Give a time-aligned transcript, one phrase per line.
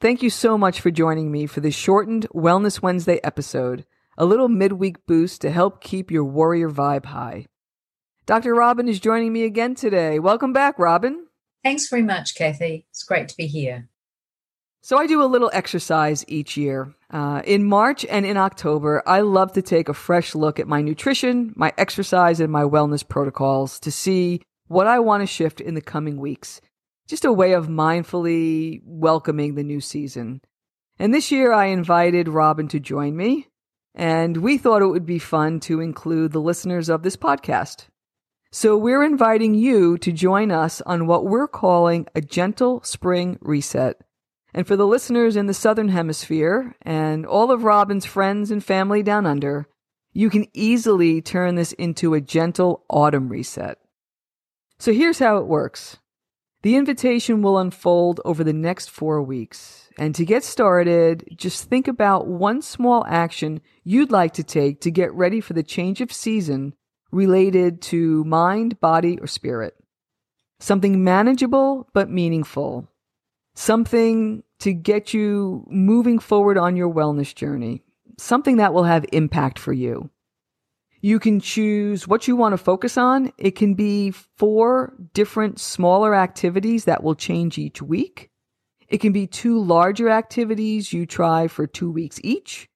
[0.00, 3.84] Thank you so much for joining me for this shortened Wellness Wednesday episode,
[4.16, 7.46] a little midweek boost to help keep your warrior vibe high.
[8.24, 8.54] Dr.
[8.54, 10.20] Robin is joining me again today.
[10.20, 11.26] Welcome back, Robin.
[11.64, 12.86] Thanks very much, Kathy.
[12.90, 13.88] It's great to be here.
[14.82, 16.94] So, I do a little exercise each year.
[17.10, 20.80] Uh, in March and in October, I love to take a fresh look at my
[20.80, 25.74] nutrition, my exercise, and my wellness protocols to see what I want to shift in
[25.74, 26.60] the coming weeks
[27.08, 30.42] just a way of mindfully welcoming the new season.
[30.98, 33.48] And this year I invited Robin to join me,
[33.94, 37.86] and we thought it would be fun to include the listeners of this podcast.
[38.52, 44.00] So we're inviting you to join us on what we're calling a gentle spring reset.
[44.52, 49.02] And for the listeners in the Southern Hemisphere and all of Robin's friends and family
[49.02, 49.66] down under,
[50.12, 53.78] you can easily turn this into a gentle autumn reset.
[54.78, 55.98] So here's how it works.
[56.68, 59.88] The invitation will unfold over the next four weeks.
[59.98, 64.90] And to get started, just think about one small action you'd like to take to
[64.90, 66.74] get ready for the change of season
[67.10, 69.76] related to mind, body, or spirit.
[70.60, 72.86] Something manageable but meaningful.
[73.54, 77.82] Something to get you moving forward on your wellness journey.
[78.18, 80.10] Something that will have impact for you.
[81.00, 83.32] You can choose what you want to focus on.
[83.38, 88.30] It can be four different smaller activities that will change each week.
[88.88, 92.68] It can be two larger activities you try for two weeks each.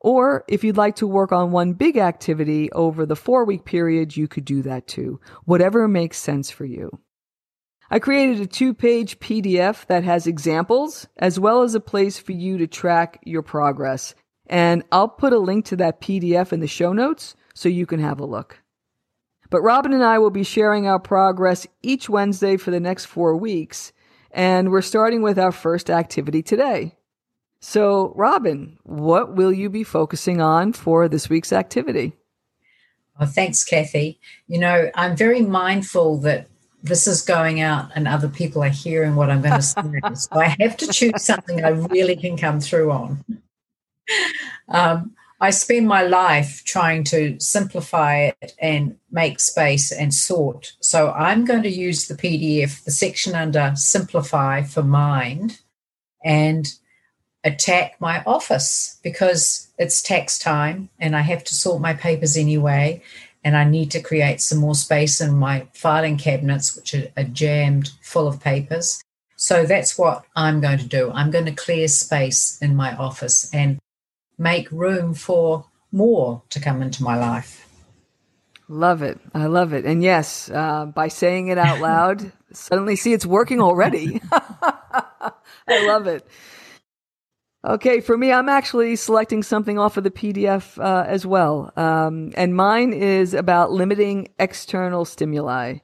[0.00, 4.16] Or if you'd like to work on one big activity over the four week period,
[4.16, 5.20] you could do that too.
[5.44, 6.90] Whatever makes sense for you.
[7.90, 12.32] I created a two page PDF that has examples as well as a place for
[12.32, 14.14] you to track your progress.
[14.48, 18.00] And I'll put a link to that PDF in the show notes so you can
[18.00, 18.60] have a look.
[19.48, 23.34] But Robin and I will be sharing our progress each Wednesday for the next four
[23.34, 23.92] weeks,
[24.30, 26.96] and we're starting with our first activity today.
[27.60, 32.12] So, Robin, what will you be focusing on for this week's activity?
[33.18, 34.20] Oh, thanks, Kathy.
[34.46, 36.48] You know, I'm very mindful that
[36.82, 39.80] this is going out and other people are hearing what I'm going to say.
[40.14, 43.24] so I have to choose something I really can come through on.
[44.68, 50.72] Um, I spend my life trying to simplify it and make space and sort.
[50.80, 55.60] So I'm going to use the PDF, the section under Simplify for Mind,
[56.24, 56.66] and
[57.44, 63.02] attack my office because it's tax time and I have to sort my papers anyway.
[63.44, 67.22] And I need to create some more space in my filing cabinets, which are, are
[67.22, 69.00] jammed full of papers.
[69.36, 71.12] So that's what I'm going to do.
[71.12, 73.78] I'm going to clear space in my office and
[74.38, 77.66] make room for more to come into my life.
[78.68, 79.20] Love it.
[79.32, 79.84] I love it.
[79.84, 84.20] And yes, uh, by saying it out loud, suddenly see it's working already.
[84.32, 86.26] I love it.
[87.64, 91.72] Okay, for me, I'm actually selecting something off of the PDF uh, as well.
[91.76, 95.78] Um, and mine is about limiting external stimuli.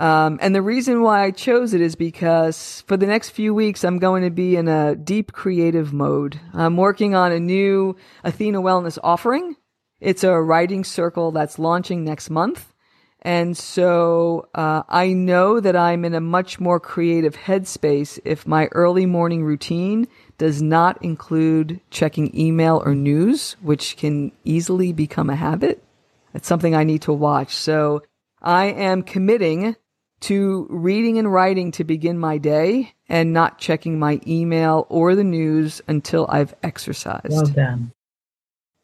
[0.00, 3.84] Um, and the reason why I chose it is because for the next few weeks,
[3.84, 6.40] I'm going to be in a deep creative mode.
[6.54, 9.56] I'm working on a new Athena Wellness offering.
[10.00, 12.72] It's a writing circle that's launching next month.
[13.20, 18.68] And so uh, I know that I'm in a much more creative headspace if my
[18.72, 25.36] early morning routine does not include checking email or news, which can easily become a
[25.36, 25.84] habit.
[26.32, 27.54] It's something I need to watch.
[27.54, 28.02] So
[28.40, 29.76] I am committing
[30.20, 35.24] to reading and writing to begin my day and not checking my email or the
[35.24, 37.30] news until I've exercised.
[37.30, 37.92] Well done.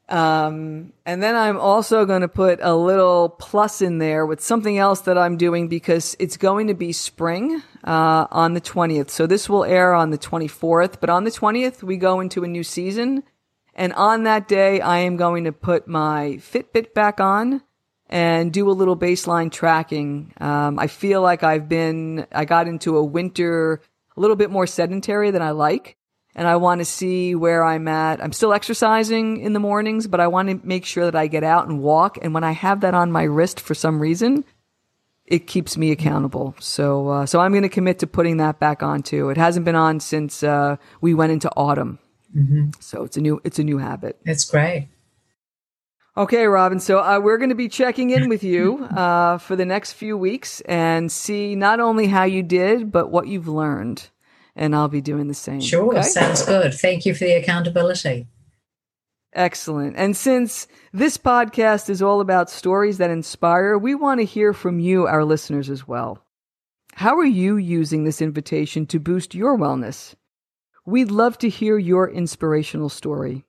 [0.08, 4.78] Um, and then I'm also going to put a little plus in there with something
[4.78, 9.10] else that I'm doing because it's going to be spring uh, on the 20th.
[9.10, 12.48] So this will air on the 24th, but on the 20th, we go into a
[12.48, 13.24] new season.
[13.74, 17.62] And on that day, I am going to put my Fitbit back on
[18.08, 20.32] and do a little baseline tracking.
[20.40, 23.80] Um, I feel like I've been, I got into a winter
[24.16, 25.96] a little bit more sedentary than I like.
[26.34, 28.22] And I want to see where I'm at.
[28.22, 31.42] I'm still exercising in the mornings, but I want to make sure that I get
[31.42, 32.18] out and walk.
[32.20, 34.44] And when I have that on my wrist for some reason,
[35.24, 36.54] it keeps me accountable.
[36.60, 39.30] So, uh, so I'm going to commit to putting that back on too.
[39.30, 41.98] It hasn't been on since uh, we went into autumn.
[42.36, 42.70] Mm-hmm.
[42.80, 44.18] So it's a new it's a new habit.
[44.24, 44.88] That's great.
[46.18, 46.80] Okay, Robin.
[46.80, 50.16] So uh, we're going to be checking in with you uh, for the next few
[50.16, 54.08] weeks and see not only how you did, but what you've learned.
[54.54, 55.60] And I'll be doing the same.
[55.60, 56.02] Sure, okay?
[56.02, 56.72] sounds good.
[56.72, 58.26] Thank you for the accountability.
[59.34, 59.96] Excellent.
[59.98, 64.80] And since this podcast is all about stories that inspire, we want to hear from
[64.80, 66.24] you, our listeners, as well.
[66.94, 70.14] How are you using this invitation to boost your wellness?
[70.86, 73.45] We'd love to hear your inspirational story.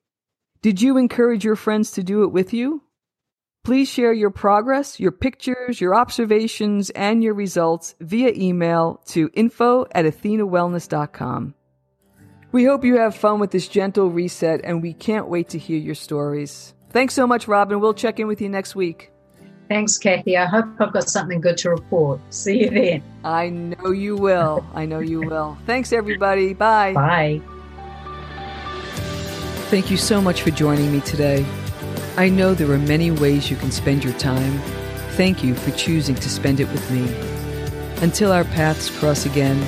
[0.67, 2.83] Did you encourage your friends to do it with you?
[3.63, 9.85] Please share your progress, your pictures, your observations, and your results via email to info
[9.93, 11.55] at athenawellness.com.
[12.51, 15.77] We hope you have fun with this gentle reset, and we can't wait to hear
[15.77, 16.73] your stories.
[16.89, 17.79] Thanks so much, Robin.
[17.79, 19.13] We'll check in with you next week.
[19.69, 20.35] Thanks, Kathy.
[20.35, 22.19] I hope I've got something good to report.
[22.29, 23.03] See you then.
[23.23, 24.65] I know you will.
[24.73, 25.57] I know you will.
[25.65, 26.53] Thanks, everybody.
[26.53, 26.91] Bye.
[26.91, 27.41] Bye.
[29.69, 31.45] Thank you so much for joining me today.
[32.15, 34.59] I know there are many ways you can spend your time.
[35.17, 37.13] Thank you for choosing to spend it with me.
[38.01, 39.61] Until our paths cross again,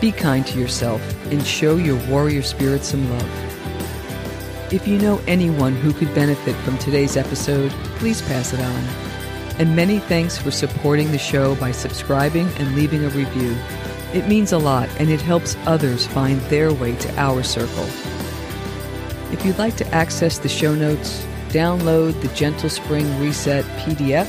[0.00, 1.02] be kind to yourself
[1.32, 4.72] and show your warrior spirit some love.
[4.72, 8.84] If you know anyone who could benefit from today's episode, please pass it on.
[9.58, 13.56] And many thanks for supporting the show by subscribing and leaving a review.
[14.14, 17.88] It means a lot and it helps others find their way to our circle.
[19.32, 24.28] If you'd like to access the show notes, download the Gentle Spring Reset PDF,